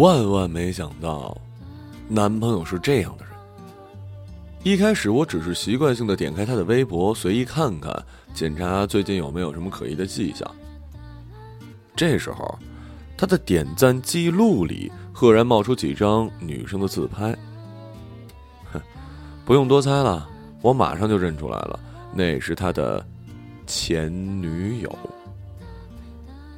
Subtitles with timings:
[0.00, 1.36] 万万没想到，
[2.08, 3.34] 男朋友是这样的人。
[4.62, 7.94] 一开始我只是习惯性的点开他的微博，随意看看，
[8.32, 10.50] 检查最近有没有什么可疑的迹象。
[11.94, 12.58] 这时候，
[13.14, 17.36] 他的点赞记录里赫然冒出几张女生的自拍。
[18.72, 18.80] 哼，
[19.44, 20.26] 不用多猜了，
[20.62, 21.78] 我马上就认出来了，
[22.14, 23.06] 那是他的
[23.66, 24.98] 前女友。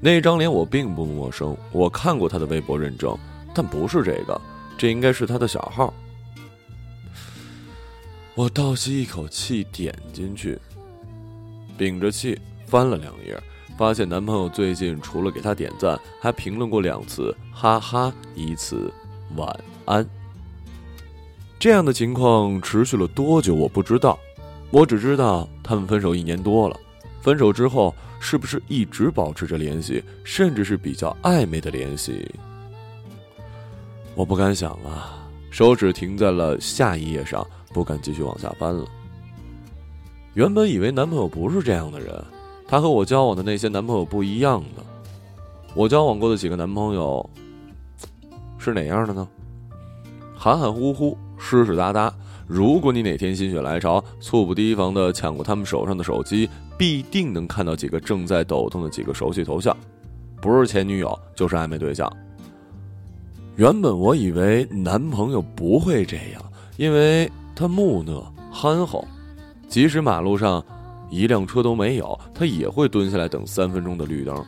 [0.00, 3.16] 那张脸我并不陌生，我看过他的微博认证，
[3.54, 4.40] 但不是这个，
[4.78, 5.92] 这应该是他的小号。
[8.34, 10.58] 我倒吸一口气，点进去，
[11.76, 13.38] 屏着气翻了两页，
[13.76, 18.90] 发现男朋友最近除了给他点赞，还评论过两次“哈哈”，一次
[19.36, 20.08] “晚安”。
[21.60, 23.54] 这样的情况持续了多久？
[23.54, 24.18] 我不知道，
[24.70, 26.80] 我只知道他们分手一年多了。
[27.20, 32.28] 分手之后，是不是一直保持着联系，甚至是比较暧昧的联系？
[34.14, 38.84] 我不敢想啊，手指停在了下一页上，不敢继续往下翻了。
[40.34, 42.22] 原本以为男朋友不是这样的人，
[42.68, 44.82] 他和我交往的那些男朋友不一样的。
[45.74, 47.28] 我交往过的几个男朋友
[48.58, 49.26] 是哪样的呢？
[50.36, 52.12] 含含糊糊，湿湿哒哒。
[52.46, 59.74] 如果你哪天心血来潮，猝不提防的抢过他们手上的手机，必定能看到几个正在抖动的几个熟悉头像，
[60.40, 62.12] 不是前女友就是暧昧对象。
[63.56, 66.42] 原本我以为男朋友不会这样，
[66.76, 69.06] 因为他木讷憨厚，
[69.68, 70.64] 即使马路上
[71.10, 74.42] 一辆车都没有，他也会蹲下来等三分钟的绿灯。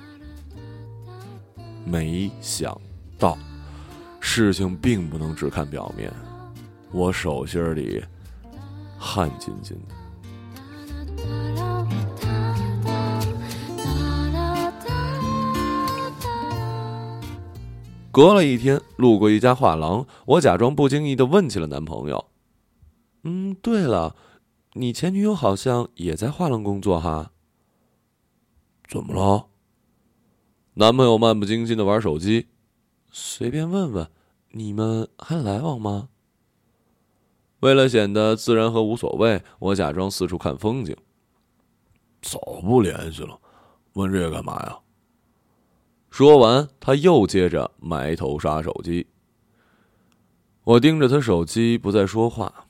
[1.84, 2.80] 没想
[3.19, 3.36] 到，
[4.20, 6.10] 事情并不能只看表面。
[6.91, 8.02] 我手心里
[8.98, 9.94] 汗津津的。
[18.14, 22.26] 隔了一天，路过一家画廊，我假装不经意的问起了男朋友
[23.25, 24.14] ：“嗯，对了，
[24.75, 27.32] 你前女友好像也在画廊工作哈？
[28.88, 29.48] 怎么了？”
[30.75, 32.47] 男朋友漫不经心的玩手机，
[33.10, 34.08] 随便问问，
[34.52, 36.08] 你们还来往吗？
[37.58, 40.96] 为了显得自然和无所谓，我假装四处看风景。
[42.22, 43.36] 早不联系了，
[43.94, 44.78] 问这个干嘛呀？
[46.16, 49.04] 说完，他又接着埋头刷手机。
[50.62, 52.66] 我盯着他手机，不再说话。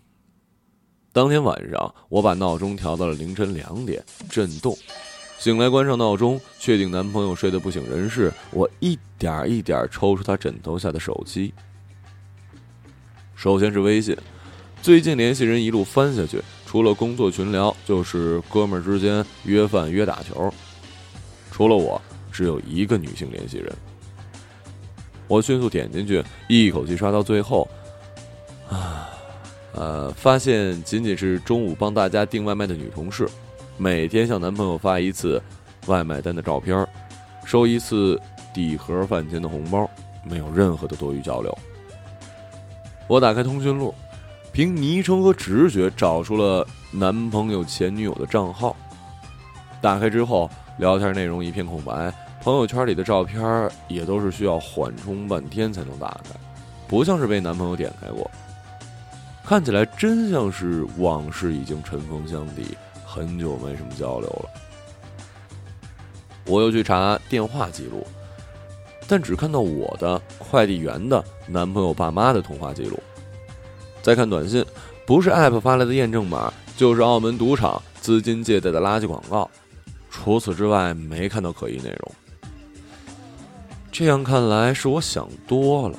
[1.13, 4.75] 当天晚上，我把闹钟调到了凌晨两点，震动。
[5.39, 11.53] 醒来，关上闹钟，确定男朋友睡得不省人事，我一点一点抽出他枕头下的手机。
[13.37, 14.17] 首先是微信。
[14.81, 20.51] 最近联系人一路翻下去，除了工作群聊，就是哥们儿之间约饭约打球。
[21.51, 22.01] 除了我，
[22.35, 23.73] 只有一个女性联系人。
[25.29, 27.69] 我迅速点进去，一口气刷到最后，
[28.69, 29.09] 啊，
[29.73, 33.29] 呃，发现仅仅是中午帮大家订外卖的女同事，
[33.79, 35.41] 每天向男朋友发一次
[35.87, 36.85] 外卖单的照片，
[37.45, 38.21] 收一次
[38.53, 39.89] 底盒饭钱的红包，
[40.25, 41.57] 没有任何的多余交流。
[43.07, 43.95] 我打开通讯录。
[44.53, 48.77] 凭昵称和直觉找出了男朋友前女友的账号，
[49.83, 56.39] 打开之后，聊天内容一片空白，朋友圈里的照片也都是需要缓冲半天才能打开，
[56.87, 58.31] 不像是被男朋友点开过，
[59.43, 64.51] 看起来真像是往事已经尘封相抵，很久没什么交流了。
[66.45, 68.07] 我又去查电话记录，
[69.09, 73.03] 但只看到我的快递员的男朋友爸妈的通话记录。
[74.03, 74.63] 再看短信，
[75.07, 79.51] 不是 App 发来的验证码，就是澳门赌场资金借贷的垃圾广告。
[80.11, 82.13] 除此之外，没看到可疑内容。
[83.95, 85.97] 这样看来，是我想多了。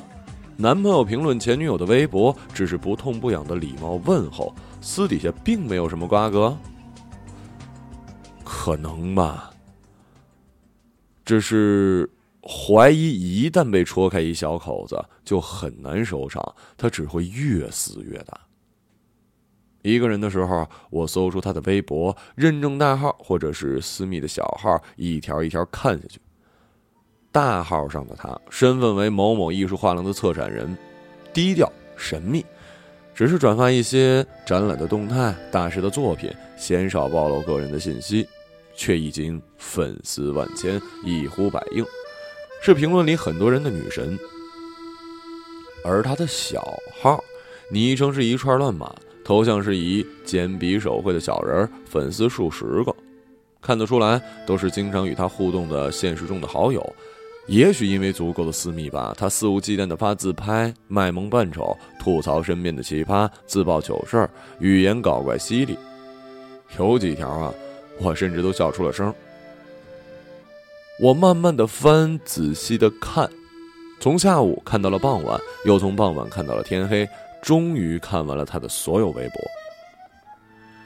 [0.57, 6.57] 男朋友评论前女友的微博，只是不痛不痒的礼貌问候，私底下并没有什么瓜葛。
[8.43, 9.49] 可能吧，
[11.23, 12.09] 只是。
[12.47, 18.39] 怀疑一旦被戳开一小口子，就很难收场，他只会越撕越大。
[19.81, 26.19] 一个人的时候，我搜出他的微博认证大号或者是私密的小号，一条一条看下去。
[27.35, 30.73] 大号上的他，身份为某某艺术画廊的策展人，
[31.33, 32.45] 低调神秘，
[33.13, 38.25] 只是转发一些展览的动态、大师的作品，鲜少暴露个人的信息，
[38.73, 41.83] 却已经粉丝万千，一呼百应。
[42.61, 44.17] 是评论里很多人的女神，
[45.83, 46.65] 而他的小
[47.01, 47.21] 号，
[47.69, 48.95] 昵称是一串乱码，
[49.25, 52.95] 头像是以简笔手绘的小人，粉丝数十个，
[53.61, 56.95] 看得出来都是经常与他互动的现实中的好友，
[57.47, 65.77] 也许因为足够的私密吧，他肆无忌惮的发自拍、卖萌扮丑、吐槽身边的奇葩、自曝糗事儿、语言搞怪犀利，
[66.79, 67.53] 有几条啊，
[67.99, 69.13] 我甚至都笑出了声。
[70.99, 73.29] 我慢慢的翻，仔细的看，
[73.99, 77.07] 从下午看到了傍晚，又从傍晚看到了天黑，
[77.43, 79.41] 终于看完了他的所有微博。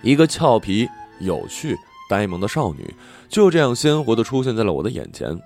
[0.02, 0.90] 一个俏皮、
[1.20, 1.78] 有趣、
[2.10, 2.94] 呆萌的少女，
[3.30, 5.40] 就这样鲜活的出现在了我的眼前。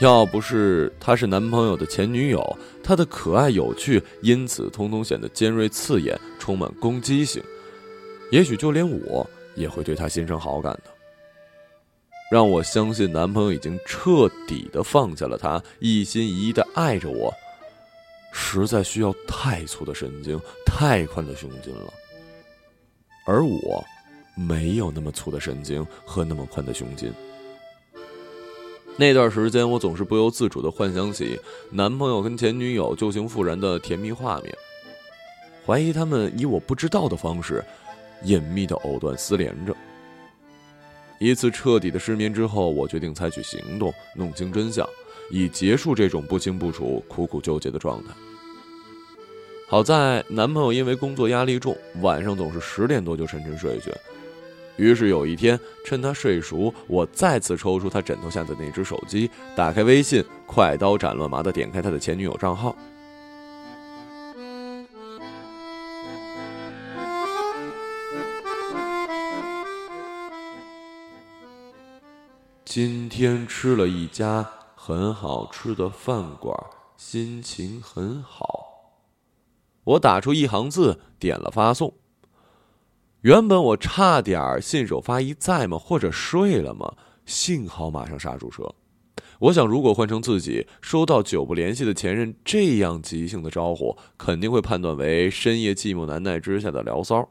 [0.00, 7.42] 要不是她是男朋友的前女友，她的可爱有趣，因此通通显得尖锐刺眼，充满攻击性。
[8.30, 10.84] 也许就连我也会对她心生好感的。
[12.30, 17.32] 让我相信男朋友已经彻底的放下了她，一心一意的爱着我，
[18.32, 21.92] 实在需要太粗的神经，太宽的胸襟了。
[23.26, 23.84] 而我，
[24.36, 27.12] 没有那么粗的神经和那么宽的胸襟。
[29.00, 31.38] 那段时间，我总是不由自主的幻想起
[31.70, 34.52] 男朋友跟前女友旧情复燃的甜蜜画面，
[35.64, 37.64] 怀疑他们以我不知道的方式，
[38.24, 39.72] 隐秘的藕断丝连着。
[41.20, 44.84] 一次彻底的失眠之后，我决定采取行动，弄清真相，
[45.30, 48.12] 以结束这种不清不楚、苦苦纠结的状态。
[49.68, 53.92] 好在男朋友因为工作压力重，晚上总是十点多就沉沉睡去。
[54.78, 62.74] 于是有一天，趁他睡熟，我再次抽出他枕头下的那只手机，打开微信，快刀斩乱麻的点开他的前女友账号。
[72.64, 76.56] 今天吃了一家很好吃的饭馆，
[76.96, 78.66] 心情很好。
[79.82, 81.92] 我打出一行字，点了发送。
[83.22, 85.76] 原本我差点信手发一在吗？
[85.76, 86.94] 或者睡了吗？
[87.26, 88.72] 幸好马上刹住车。
[89.40, 97.28] 我想，如果换成自己收到久不联系的前任这样即兴的招呼，肯定会判断为深夜寂寞难耐之下的聊骚。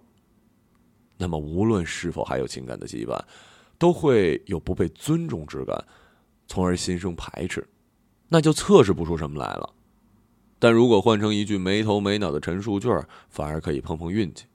[1.17, 3.17] 那么，无论是否还有情感的羁绊，
[3.77, 5.85] 都会有不被尊重之感，
[6.47, 7.65] 从而心生排斥，
[8.27, 9.73] 那就测试不出什么来了。
[10.59, 12.89] 但如果换成一句没头没脑的陈述句，
[13.29, 14.45] 反而可以碰碰运气。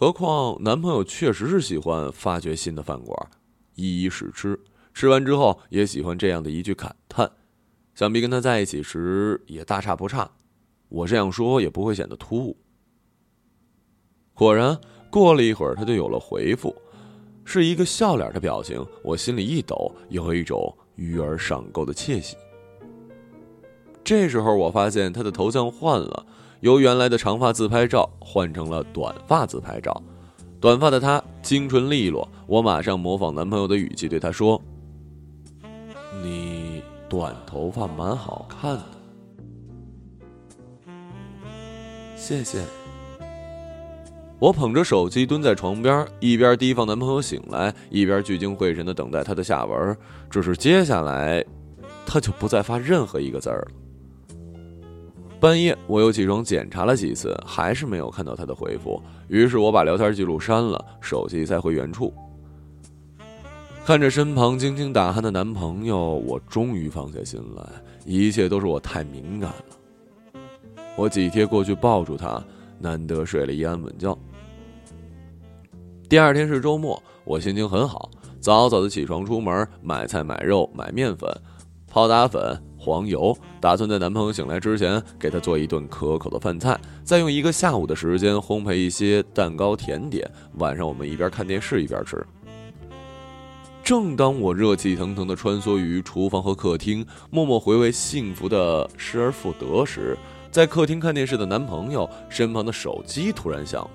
[0.00, 3.30] 何况男朋友确实是喜欢发掘新的饭馆，
[3.74, 4.56] 一一试吃，
[4.94, 7.28] 吃完之后也喜欢这样的一句感叹，
[7.96, 10.30] 想必跟他在一起时也大差不差。
[10.88, 12.56] 我这样说也不会显得突兀。
[14.34, 14.78] 果然，
[15.10, 16.72] 过了一会儿，他就有了回复，
[17.44, 18.86] 是一个笑脸的表情。
[19.02, 22.36] 我心里一抖，有一种鱼儿上钩的窃喜。
[24.04, 26.24] 这时候，我发现他的头像换了。
[26.60, 30.02] 由原来的长发自拍照换成了短发自拍照，
[30.60, 32.28] 短发的她精纯利落。
[32.46, 34.60] 我马上模仿男朋友的语气对她说
[36.22, 38.84] ：“你短头发蛮好看的，
[42.16, 42.62] 谢谢。”
[44.40, 49.96] 我捧着手机蹲在床边，一边提防男朋友醒来，一边聚精会神的等待他的下文。
[50.30, 51.44] 只是接下来，
[52.06, 53.70] 他就不再发任何一个字儿了。
[55.40, 59.00] 半夜，我又起床检查了几次，还是没有看到他的回复。
[59.28, 62.12] 于是我把聊天记录删了，手机塞回原处。
[63.86, 67.64] 看着身旁轻轻打鼾的男朋友，我终于放下心来。
[68.04, 70.40] 一切都是我太敏感了。
[70.96, 72.42] 我几贴过去抱住他，
[72.80, 74.18] 难得睡了一安稳觉。
[76.08, 78.10] 第二天是周末，我心情很好，
[78.40, 81.30] 早早的起床出门买菜、买肉、买面粉、
[81.86, 82.60] 泡打粉。
[82.78, 90.30] 黄油，打算在男朋友醒来之前给他做一顿可口的饭菜，再用一个下午的时间烘焙一些蛋糕甜点。
[90.54, 92.24] 晚上我们一边看电视一边吃。
[93.82, 100.16] 正当我热气腾腾地穿梭于厨房和客厅，默默回味幸福的失而复得时，
[100.50, 103.90] 在客厅看电视的男朋友身旁的手机突然响了。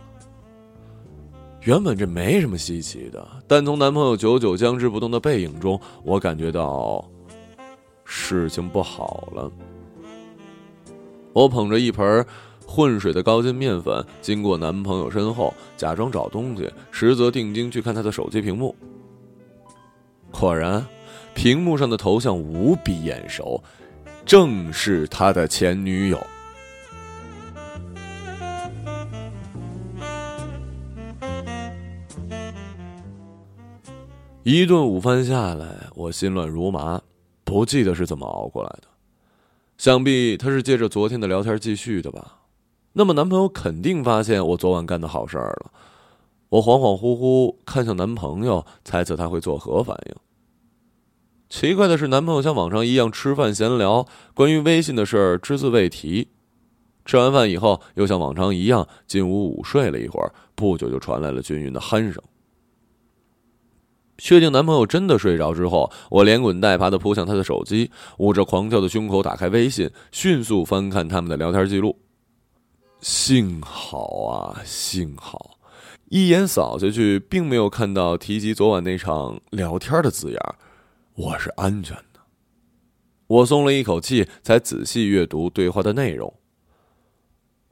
[1.61, 7.07] 原本这没什么稀奇的，但从男朋友久久僵持不动的背影中，我感觉到。
[8.15, 9.51] 事情不好了。
[11.33, 12.23] 我捧着一盆
[12.67, 18.75] 混水的高筋面粉，经过男朋友身后，假装找东西，实则定睛去看他的手机屏幕。
[20.31, 20.85] 果然，
[21.33, 23.61] 屏幕上的头像无比眼熟，
[24.23, 26.23] 正是他的前女友。
[34.43, 37.01] 一顿午饭下来，我心乱如麻。
[37.43, 38.87] 不记得是怎么熬过来的，
[39.77, 42.39] 想必他是借着昨天的聊天继续的吧。
[42.93, 45.71] 那么男朋友肯定发现我昨晚干的好事儿了。
[46.49, 50.15] 我恍恍惚惚看向男朋友，猜测他会作何反应。
[51.49, 56.29] 奇怪的是，男朋友像往常一样吃饭闲聊，关于微信的事儿只字未提。
[57.05, 62.23] 吃完饭以后，又像往常一样进屋午睡了一会儿，不久就传来了均匀的鼾声。
[64.23, 71.93] 确定男朋友真的睡着之后，我连滚带爬的扑向他的手机，捂着狂跳的胸口打开微信，迅速翻看他们的聊天记录。
[73.01, 75.57] 幸好啊，幸好，
[76.07, 80.39] 一眼扫下去，并没有看到提及昨晚那场聊天的字眼，
[81.15, 82.21] 我是安全的。
[83.27, 86.33] 我松了一口气，才仔细阅读对话的内容。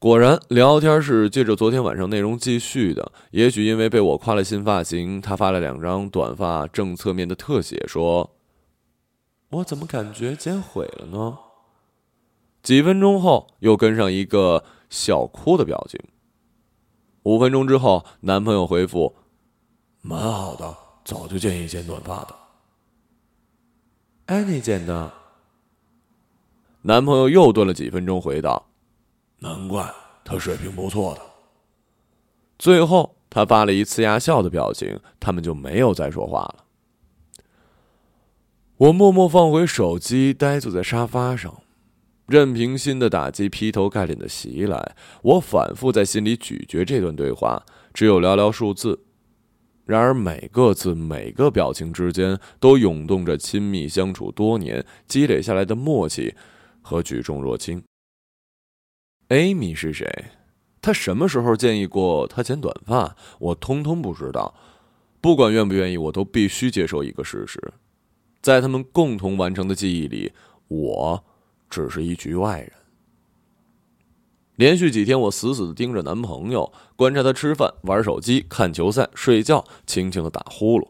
[0.02, 3.12] 果然，聊天是借着昨天晚上内容继续的。
[3.30, 8.32] 也许因为被我夸了新发型，他发了两张短发正侧面的特写，说
[9.52, 11.38] ：“我怎么感觉剪毁了呢？”
[12.64, 16.02] 几分钟后，又跟上一个笑哭的表情。
[17.22, 19.16] 五分钟之后，男朋友回复
[20.02, 22.36] ：“蛮好的，早就建议剪短发的。”
[24.26, 25.14] 安妮剪的。
[26.82, 28.71] 男朋友又顿了几分钟，回道。
[29.42, 29.92] 难怪
[30.24, 31.22] 他水平不错的。
[32.60, 36.66] 最后，他发了一呲牙笑的表情，他们就没有再说话了。
[38.78, 41.64] 我默默放回手机，呆坐在沙发上，
[42.28, 44.96] 任凭新的打击劈头盖脸的袭来。
[45.24, 49.00] 我反复在心里咀嚼这段对话，只有寥寥数字，
[49.86, 56.36] 然而每个字、每个表情之间，都涌动着亲密相处多年积累下来的默契
[56.84, 57.84] 和举重若轻。
[59.32, 60.06] Amy 是谁？
[60.82, 63.16] 他什么时候建议过他剪短发？
[63.40, 64.54] 我通通不知道。
[65.22, 67.74] 不管愿不愿意，我都必须接受一个事实：
[68.42, 70.34] 在他们共同完成的记忆里，
[70.68, 71.24] 我
[71.70, 72.74] 只是一局外人。
[74.58, 80.90] 连续几天，我死死的盯着男朋友，观察他吃饭、玩手机、看球赛、睡觉，轻轻的打呼噜。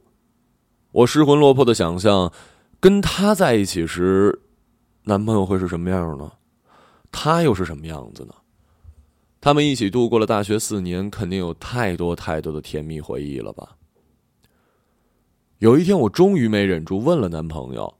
[0.91, 2.33] 我失魂落魄的想象，
[2.79, 4.41] 跟他在一起时，
[5.03, 6.31] 男朋友会是什么样呢？
[7.11, 8.33] 他又是什么样子呢？
[9.39, 13.75] 他们一起度过了大学四年，肯定有太多太多的甜蜜回忆了吧？
[15.57, 17.97] 有一天，我终于没忍住问了男朋友：“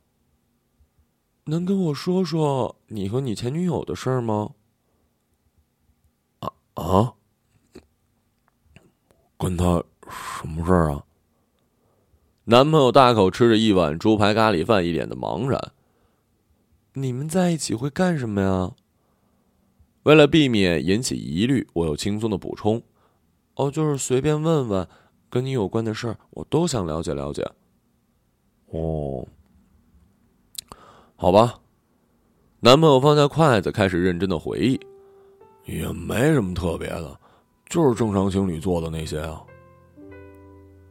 [1.46, 4.52] 能跟我说说你和你前女友的事儿吗？”
[6.42, 7.14] 啊啊！
[9.38, 11.06] 跟他什么事儿啊？
[12.46, 15.72] 男朋友大口吃着一碗猪排咖喱饭，一脸的茫然。
[16.94, 18.72] 你们在一起会干什么呀？
[20.04, 22.82] 为了避免引起疑虑，我又轻松的补充
[23.56, 24.88] ：“哦，就是随便问问，
[25.30, 27.48] 跟你有关的事儿，我都想了解了解。”
[28.72, 29.28] 哦，
[31.16, 31.60] 好吧。
[32.62, 34.80] 男朋友放下筷子，开始认真的回忆
[35.66, 37.20] ：“也没什么特别的，
[37.68, 39.44] 就是正常情侣做的那些啊。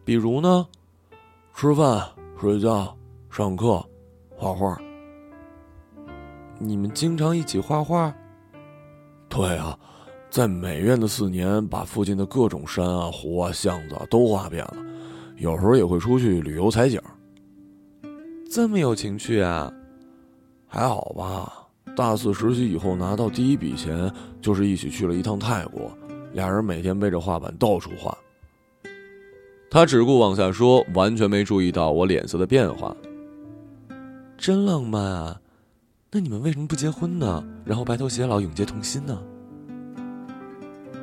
[0.05, 0.67] 比如呢，
[1.55, 2.09] 吃饭、
[2.41, 2.97] 睡觉、
[3.31, 3.85] 上课、
[4.37, 4.81] 画画。
[6.59, 8.15] 你们经常一起画画？”
[9.31, 9.79] 对啊，
[10.29, 14.77] 在美院的四年，把附近的各种山啊、湖啊、巷子啊都画遍了。
[15.37, 17.01] 有时候也会出去旅游采景。
[18.51, 19.73] 这么有情趣啊？
[20.67, 21.51] 还好吧。
[21.97, 25.91] 大四实习以后拿到第一笔钱，就是一起去了一趟泰国，
[26.33, 28.17] 俩人每天背着画板到处画。
[29.71, 32.95] 他只顾往下说，完全没注意到我脸色的变化。
[34.37, 35.41] 真浪漫啊！
[36.13, 37.45] 那你们为什么不结婚呢？
[37.65, 39.23] 然后白头偕老，永结同心呢？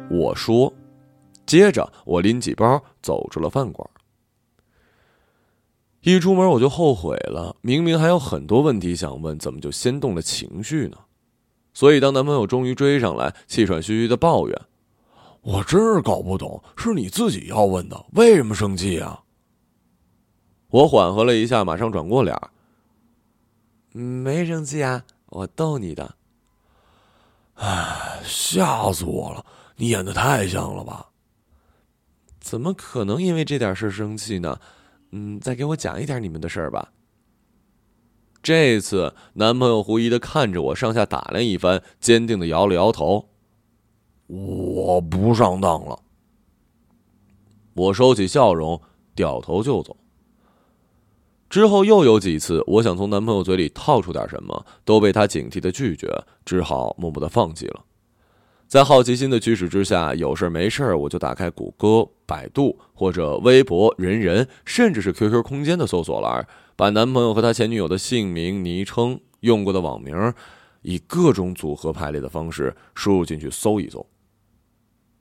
[0.09, 0.73] 我说，
[1.45, 3.89] 接着我拎起包走出了饭馆。
[6.01, 10.97] 一出门我就后悔了，明明还有很多问题想问，怎么就先动了情绪呢？
[11.73, 14.61] 所以当男朋友终于追上来，气喘吁吁的抱怨
[15.41, 19.23] ：“我真是搞不懂，是你自己要问的，为什么生气啊？”
[20.69, 22.37] 我缓和了一下，马上转过脸。
[23.97, 26.15] 没生气啊，我逗你的。
[27.55, 29.45] 唉，吓死我了！
[29.77, 31.09] 你演的太像了吧？
[32.39, 34.59] 怎么可能因为这点事生气呢？
[35.11, 36.93] 嗯，再给我讲一点你们的事儿吧。
[38.43, 43.29] 这次男朋友狐疑的看着我，上下打量一番，坚定的摇了摇头。
[44.27, 45.99] 我不上当了。
[47.73, 48.81] 我收起笑容，
[49.15, 49.97] 掉头就走。
[51.49, 56.09] 之后又有几次，我想从男朋友嘴里套出点什么，都被他警惕的拒绝，
[56.43, 57.85] 只好默默的放弃了。
[58.67, 70.33] 在好奇心的驱使之下，有事没事我就打开谷歌、百度或者微博、人人，甚至是 QQ 空间的搜索栏，把男朋友和他前女友的姓名、昵称、用过的网名，
[70.81, 74.05] 以各种组合排列的方式输入进去搜一搜。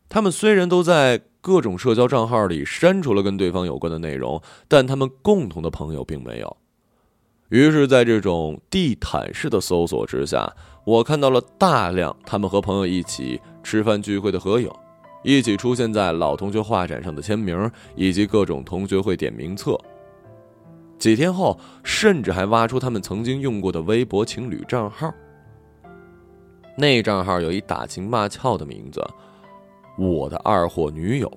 [0.09, 1.23] 他们虽然都在。
[1.47, 6.57] 各种社交账号里删除了跟对方有关的内容，但他们共同的朋友并没有。
[7.51, 10.53] 于是，在这种地毯式的搜索之下，
[10.85, 14.69] 我看到了大量他们和朋友一起吃饭聚会的合影，
[15.23, 19.79] 一起出现在老同学画展上的签名，以及各种同学会点名册。
[20.99, 25.15] 几天后，甚至还挖出他们曾经用过的微博情侣账号。
[26.77, 29.01] 那账号有一打情骂俏的名字
[29.97, 31.31] ，“我的二货女友”。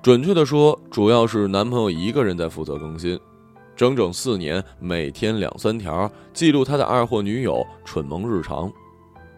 [0.00, 3.18] 准确的说，主要是男朋友一个人在负责更新。
[3.76, 8.72] 整整四年，每天两三条，记录他的二货女友蠢萌日常，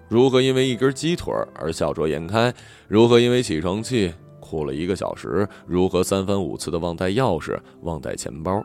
[0.09, 2.55] 如何因为一根鸡腿而笑逐颜开，
[2.89, 8.65] 如何因为起床气哭了一个小时，如何三番五次的忘带钥匙、忘带钱包。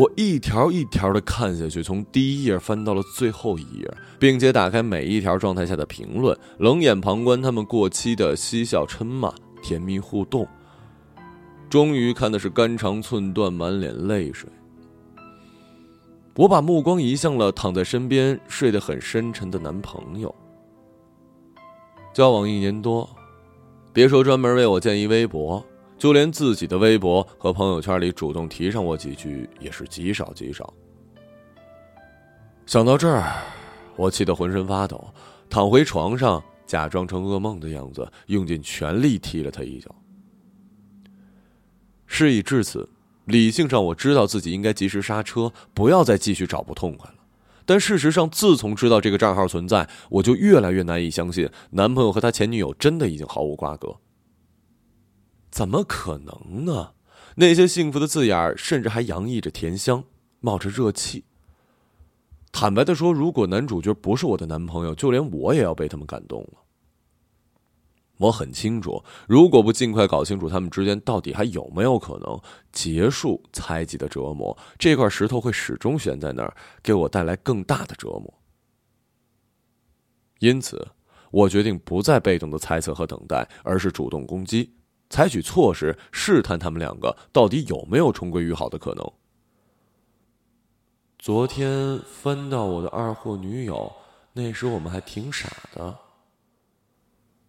[0.00, 9.30] 我一条一条的看下去，从第一页翻到了最后一页，并且打开每一条状态下的评论，冷眼旁观他们过期的嬉笑嗔骂、
[9.62, 10.48] 甜蜜互动。
[11.68, 14.48] 终于看的是肝肠寸断、满脸泪水。
[16.34, 20.34] 我把目光移向了躺在身边、睡得很深沉的男朋友。
[22.14, 23.06] 交往一年多，
[23.92, 25.62] 别说专门为我建一微博，
[26.00, 30.72] 就连自己的微博和朋友圈里主动提上我几句也是极少极少。
[32.64, 33.36] 想到这儿，
[33.96, 35.12] 我气得浑身发抖，
[35.50, 39.94] 躺回床上，假装成噩梦的样子，用尽全力踢了他一脚。
[42.06, 42.88] 事已至此，
[43.26, 47.16] 理性上我知道自己应该及时刹车，不要再继续找不痛快了。
[47.66, 53.94] 但事实上，自从知道这个账号存在，我就越来越难以相信男朋友和他前女友真的已经毫无瓜葛。
[55.50, 56.92] 怎么可能呢？
[57.36, 60.04] 那些幸福的字眼儿甚至还洋溢着甜香，
[60.40, 61.24] 冒着热气。
[62.52, 66.58] 坦白的说，如果男主角不是我的男朋友，就连我也要被他们感动了。
[68.16, 72.38] 我很清楚，如果不尽快搞清楚他们之间到底还有没有可能
[72.70, 78.34] 结束猜忌的折磨，这块石头会始终悬在那儿，给我带来更大的折磨。
[80.40, 80.86] 因此，
[81.30, 84.74] 我决定不再被动的猜测和等待，而是主动攻击，
[85.10, 89.12] 采取措施试探他们两个到底有没有重归于好的可能。
[91.18, 93.92] 昨天翻到我的二货女友，
[94.32, 95.98] 那时我们还挺傻的。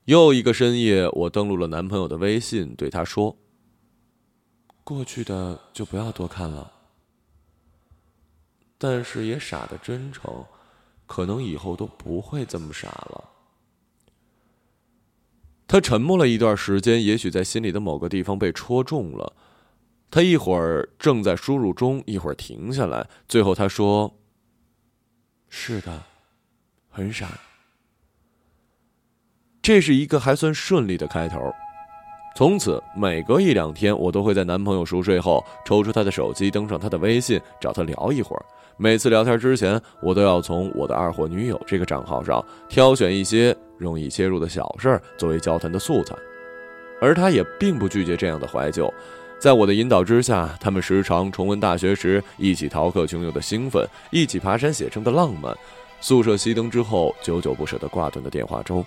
[0.05, 3.37] 又一个深夜，我登录了男朋友的微信，对他说
[4.83, 6.69] ：“过去的就不要多看了，
[8.77, 10.43] 但是也傻的真诚，
[11.05, 13.29] 可能以后都不会这么傻了。”
[15.71, 19.31] 他沉默了一段时间，也许在心里的某个地方被戳中了。
[20.09, 24.13] 他一会儿正在输入中，一会儿停下来，最后他说
[25.47, 26.03] ：“是的，
[26.89, 27.39] 很傻。”
[29.63, 31.39] 这是一个还算顺利的开头。
[32.35, 38.45] 从此，每隔一两天，我都会在男朋友熟睡后抽出他的手机，登上他的微信，找他聊一会儿。
[38.75, 46.15] 每次聊天之前，我都要从我的二货女友这个账号上挑选一些容易切入的小事儿作为交谈的素材。
[47.01, 48.93] 而他也并不拒绝这样的怀旧。
[49.39, 55.57] 在我的引导之下，他们时常重温大学时一起逃课穷游的兴奋，一起爬山写生的浪漫，
[55.99, 58.85] 宿舍熄灯之后久久不舍得挂断的电话粥。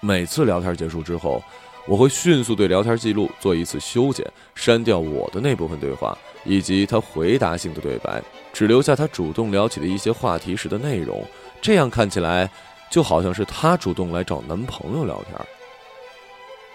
[0.00, 1.42] 每次聊天结束之后，
[1.86, 11.24] 我会迅速对聊天记录做一次修剪，删掉我的那部分对话以及他回答性的对白，只留下他主动聊起的一些话题时的内容。
[11.62, 12.50] 这样看起来，
[12.92, 15.34] 就好像是他主动来找男朋友聊天。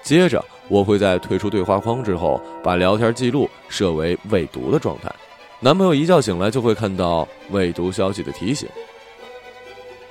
[0.02, 5.14] 接着，我会在退出对话框之后，把聊天记录设为未读的状态。
[5.60, 8.68] 男朋友一觉醒来就会看到未读消息的提醒。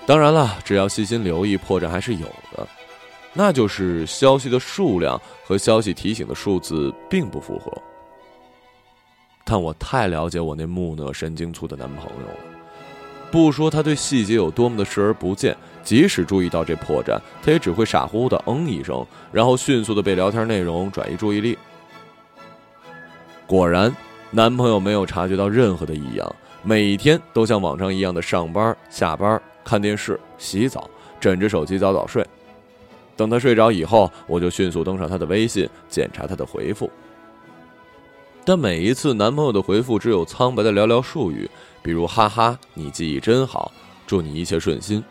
[0.06, 2.66] 当然了，只要细心留意，破绽还是有的。
[3.32, 7.72] 那就是消息的数量和消息提醒的数字并不符合，
[9.44, 12.38] 但我太了解我那木讷神经粗的男朋友了。
[13.30, 15.54] 不说他对细节有多么的视而不见，
[15.86, 21.56] 即使注意到这破绽，他也只会傻乎乎的嗯一声，然后迅速的被聊天内容转移注意力。
[23.46, 23.94] 果然，
[24.32, 32.26] 男朋友没有察觉到任何的异样，每天都像往常一样的上班、下班、看电视、洗澡，枕着手机早早睡。
[33.16, 36.90] 等他睡着以后，我就迅速登上他的微信，检查他的回复。
[38.44, 41.48] 但每一次男朋友的回复只有苍白的寥寥数语，
[41.80, 43.70] 比如“哈哈，你记忆真好，
[44.04, 45.02] 祝你一切顺心。”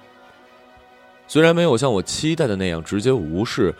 [1.27, 3.73] 虽然没有像我期待的那样直接无视，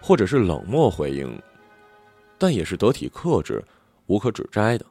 [0.00, 1.40] 或者是冷漠回应，
[2.36, 3.64] 但也是得体克制、
[4.06, 4.84] 无可指摘的。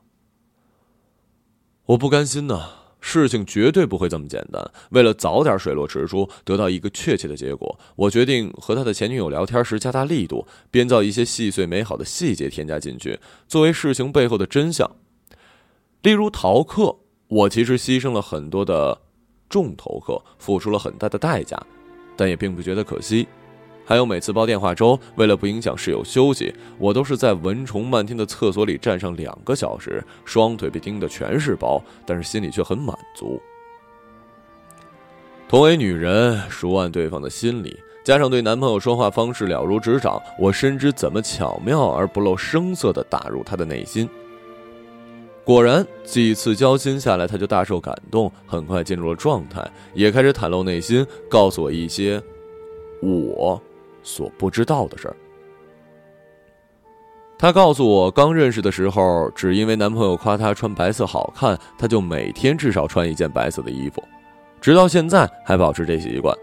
[1.86, 4.72] 我不甘心呐，事情绝对不会这么简单。
[4.90, 14.90] 为了早点水落石出，得到一个确切的结果，我决定和他的前女友聊天时加大力度，编造一些细碎美好的细节添加进去，作为事情背后的真相。
[16.02, 19.02] 例如逃课，我其实牺牲了很多的
[19.50, 21.58] 重头课，付出了很大的代价，
[22.18, 23.26] 但也并不觉得可惜。
[23.86, 33.42] 还有每次煲电话粥，为了不影响室友休息，我都是在蚊虫漫天的厕所里站上两个小时，双腿被叮得全是包，但是心里却很满足。
[35.48, 44.10] 同为女人，熟谙对方的心理，加上对男朋友说话方式了如指掌，我深知怎么巧妙而不露声色地打入他的内心。
[45.48, 52.22] 果然，几次交心下来，他就大受感动，很快进入了状态，也开始袒露内心，告诉我一些
[53.02, 53.60] 我。
[54.04, 55.16] 所不知道的事儿。
[57.40, 64.04] 她告诉我，刚认识的时候，只因为男朋友夸她穿白色好看，她就每天至少穿一件白色的衣服，
[64.60, 66.38] 直到现在还保持这习惯。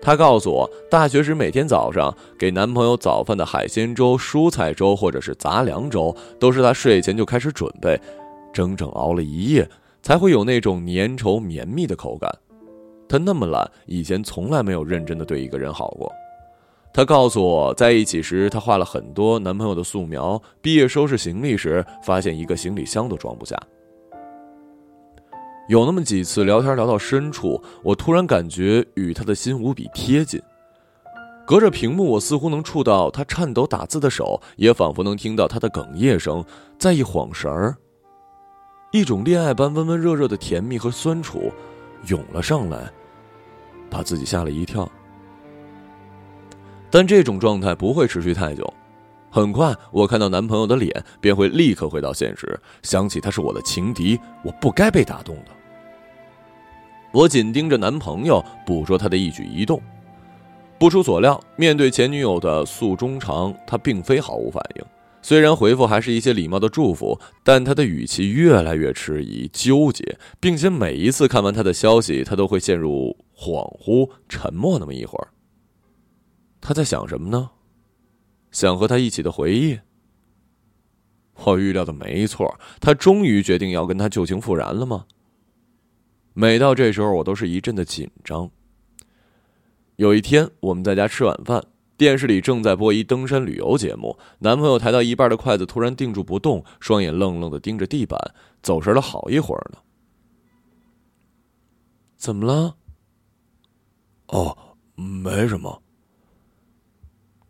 [0.00, 8.00] 她告诉我，大学时每天早上给男朋友早饭的海鲜粥、蔬菜粥或者是杂粮粥，都是她睡前就开始准备，
[8.52, 9.68] 整整熬了一夜，
[10.02, 12.30] 才会有那种粘稠绵密的口感。
[13.08, 16.12] 她那么懒，以前从来没有认真的对一个人好过。
[16.92, 20.40] 她告诉我，在一起时，她画了很多男朋友的素描。
[20.62, 23.60] 毕业收拾行李时，发现一个行李箱都装不下。
[25.68, 30.40] 有那么几次聊天聊到深处，我突然感觉与他的心无比贴近。
[31.44, 36.44] 隔着屏幕，我似乎能触到他颤抖打字的手，也仿佛能听到他的哽咽声。
[36.78, 37.76] 再一晃神儿，
[38.92, 41.52] 一种恋爱般温温热热的甜蜜和酸楚
[42.08, 42.90] 涌了上来，
[43.88, 44.88] 把自己吓了一跳。
[46.90, 48.72] 但这种状态不会持续太久，
[49.30, 55.55] 很快我看到男朋友的脸，便会立刻回到现实，想起他是我的情敌，我不该被打动的。
[57.16, 59.80] 我紧盯着男朋友，捕捉他的一举一动。
[60.78, 64.84] 不出所料，面对前女友的诉衷肠，他并非毫无反应。
[65.22, 75.28] 虽然回复还是一些礼貌的祝福，但他的语气越来越迟疑、纠结，并且每一次看完他的消息，他都会陷入恍惚、沉默那么一会儿。
[76.60, 77.48] 他在想什么呢？
[78.50, 79.78] 想和他一起的回忆。
[81.44, 85.06] 我预料的没错，他终于决定要跟他旧情复燃了吗？
[86.38, 88.50] 每到这时候，我都是一阵的紧张。
[89.96, 91.64] 有一天，我们在家吃晚饭，
[91.96, 94.18] 电视里正在播一登山旅游节目。
[94.40, 98.20] 男朋友抬到一半的筷子突然定住不动，双眼愣愣的盯着地板，
[98.62, 99.78] 走神了好一会儿呢。
[102.18, 102.76] 怎么了？
[104.26, 105.82] 哦，没什么。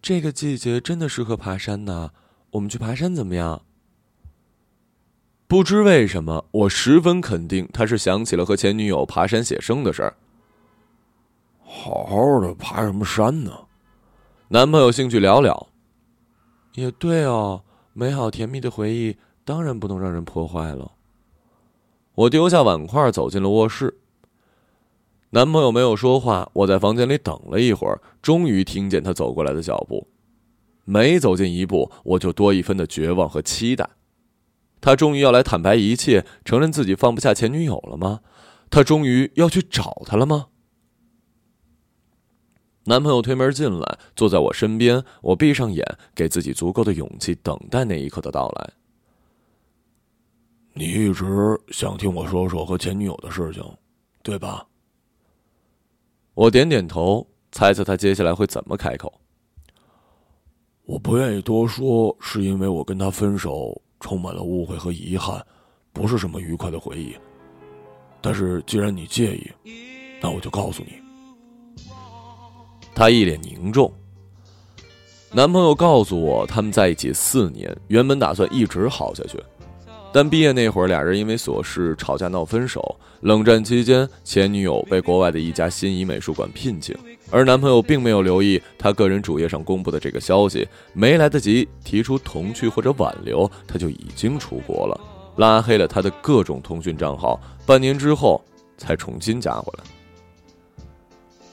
[0.00, 2.12] 这个季节真的适合爬山呢，
[2.52, 3.62] 我们去爬山怎么样？
[5.48, 10.14] 不知为什么，我十分肯定他是想起了和前女友爬山写生的事儿。
[11.62, 13.52] 好好的爬什么山呢？
[14.48, 15.66] 男朋友兴趣寥寥。
[16.74, 20.92] 也对哦，美好甜蜜的回忆当然不能让人破坏了。
[22.14, 23.98] 我丢下碗筷，走进了卧室。
[25.30, 30.06] 男朋友没有说话，我在房间里等了一会儿，终于听见他走过来的脚步。
[30.84, 33.88] 每走近一步，我就多一分的绝望和期待。
[34.80, 38.20] 他终于要来坦白一切，承认自己放不下前女友了吗？
[38.70, 40.48] 他终于要去找她了吗？
[42.84, 45.04] 男朋友推门进来，坐在我身边。
[45.22, 45.84] 我闭上眼，
[46.14, 48.72] 给自己足够的勇气，等待那一刻的到来。
[50.72, 51.24] 你一直
[51.70, 53.64] 想听我说说和前女友的事情，
[54.22, 54.66] 对吧？
[56.34, 59.20] 我点点头，猜测他接下来会怎么开口。
[60.84, 65.44] 我不愿意多说，是因为我跟他分手充满了误会和遗憾，
[65.92, 67.12] 不是什么愉快的回忆。
[68.20, 69.50] 但是既然你介意，
[70.20, 70.92] 那我就告诉你。
[72.94, 73.92] 他一脸凝重。
[75.32, 79.42] 男朋友告诉我，他们在一起四年，原本打算一直好下去。
[80.12, 82.96] 但毕业那会儿，俩人因为琐事吵架闹分手。
[83.22, 86.96] 冷战期间，前女友被国外的一家心仪美术馆聘请，
[87.30, 95.00] 而男朋友并没有留意她个人主页上公布的这个消息，没来得及提出同去或者挽留，她就已经出国了，
[95.36, 98.42] 拉黑了她的各种通讯账号，半年之后
[98.78, 99.84] 才重新加回来。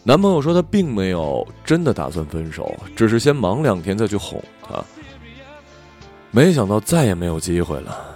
[0.06, 4.84] 男朋友说他并没有真的打算分手，只是先忙两天再去哄她。
[6.30, 8.14] 没想到再也没有机会了。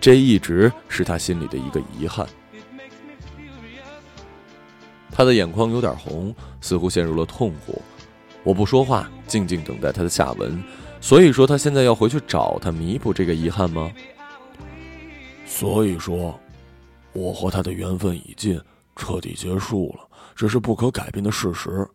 [0.00, 2.24] 这一直是他心里的一个遗憾。
[5.16, 7.80] 他的眼眶有点红，似乎陷入了痛苦。
[8.42, 10.60] 我不说话，静静等待他的下文。
[11.00, 13.92] 所以说，他现在要回去找他，弥补这个遗憾吗？
[15.46, 16.36] 所以说，
[17.12, 18.60] 我和他的缘分已尽，
[18.96, 21.88] 彻底结束了，这是不可改变的事实。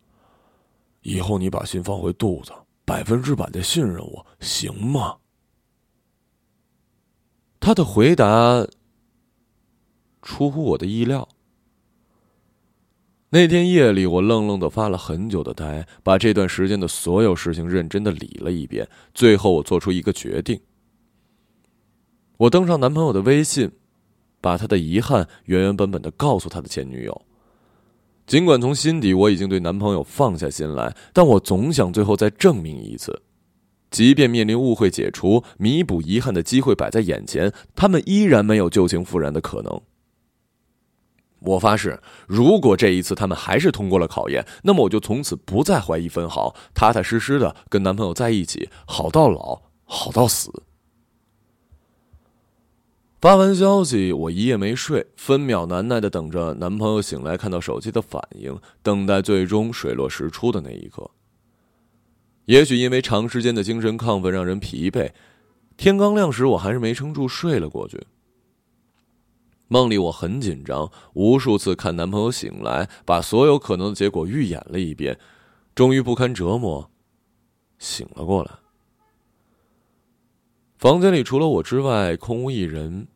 [1.02, 2.54] 以后你把心放回肚子，
[2.86, 5.18] 百分之百的信任我，行吗？
[7.60, 8.66] 他的回答
[10.22, 11.28] 出乎我的意料。
[13.32, 18.88] 那天夜里，我愣愣的发了很久的呆，把这段时间的所有事情认真的理了一遍。
[19.14, 20.60] 最后，我做出一个决定。
[22.38, 23.70] 我登上男朋友的微信，
[24.42, 27.22] 把他的遗憾原原本本的告诉他的前女友。
[28.26, 33.22] 尽管从心底我已经对男朋友放下心来，但我总想最后再证明一次，
[33.92, 39.80] 即便面临误会解除、弥补遗憾的机会摆在眼前，他们依然没有旧情复燃的可能。
[41.40, 50.52] 我发誓，如果这一次他们还是通过了考验，那么我就从此不再怀疑分毫，踏踏实实的跟男朋友在一起，好到老，好到死。
[53.22, 61.10] 发完消息，我一夜没睡，分秒难耐的等着男朋友醒来，看到手机的反应，等待最终水落石出的那一刻。
[62.46, 65.12] 也许因为长时间的精神亢奋让人疲惫，
[65.76, 68.02] 天刚亮时，我还是没撑住睡了过去。
[69.70, 75.18] 梦里我很紧张，无数次看男朋友醒来，把所有可能的结果预演了一遍，
[75.74, 76.92] 终于不堪折磨，
[77.78, 78.52] 醒了过来。
[80.78, 83.08] 房间里除了我之外空无一人。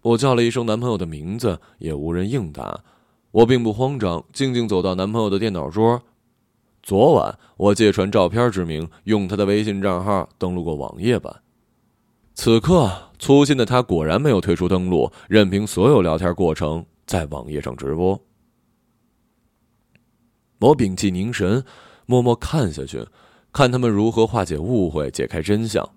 [0.00, 2.82] 我叫了一声男朋友的名字，也无人应答。
[3.30, 6.00] 我并不慌张，静静走到男朋友的电脑桌。
[6.82, 11.42] 昨晚我借传照片之名，用他的微信账号登录过网页版。
[12.34, 18.20] 此刻，粗心的他果然没有退出登录，任凭所有聊天过程在网页上直播。
[20.60, 21.64] 我屏气凝神，
[22.06, 23.06] 默默看下去，
[23.52, 25.88] 看他们如何化解误会，解开真相。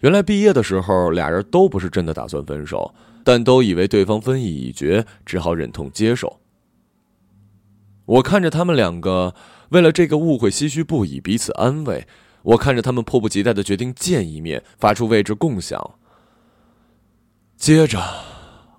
[0.00, 6.40] 原来毕业的时候，俩人都不是真的打算分手，但都以为对方分意已决，只好忍痛接受。
[8.04, 9.34] 我看着他们两个
[9.70, 12.06] 为了这个误会唏嘘不已，彼此安慰。
[12.44, 15.98] 我看着他们迫不及待的决定见一面，发出位置共享。
[17.56, 17.98] 接着，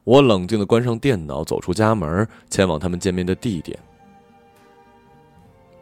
[0.04, 3.78] 我冷静的关上电脑，走出家门，前往他们见面的地点。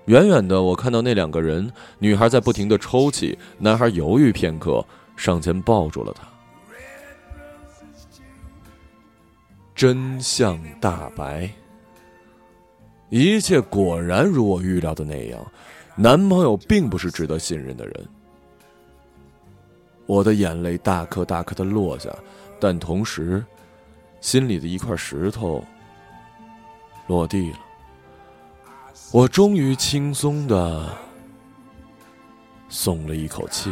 [0.06, 4.86] 远远的，我看到那两个人，女孩在不停的抽泣，男孩犹豫片刻，
[5.18, 6.28] 上前抱住了她。
[9.76, 11.50] 真相大白，
[13.10, 15.46] 一切果然如我预料的那样。
[15.96, 18.10] 男朋友并不是值得信任的人，
[20.08, 22.10] 我的眼泪大颗大颗的落下，
[22.60, 23.46] 但同时，
[24.20, 25.64] 心里的一块石头
[27.06, 27.60] 落地了。
[29.12, 30.90] 我终于轻松的
[32.70, 33.72] 松了一口气。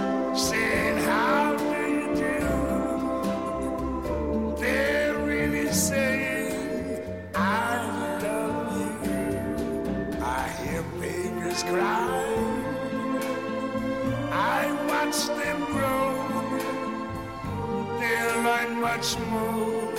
[19.01, 19.91] much more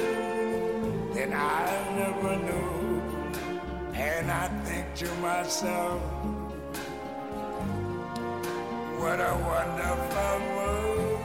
[1.12, 1.64] than I
[2.09, 3.03] ever knew.
[3.94, 6.01] And I think to myself,
[9.01, 11.20] what a wonderful world.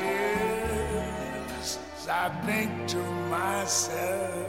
[0.00, 4.47] Yes, I think to myself,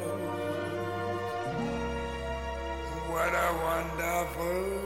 [4.41, 4.79] Oh.